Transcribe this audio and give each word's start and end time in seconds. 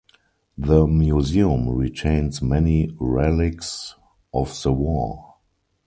The 0.57 0.87
museum 0.87 1.69
retains 1.69 2.41
many 2.41 2.89
relics 2.99 3.93
of 4.33 4.59
the 4.63 4.73
war. 4.73 5.35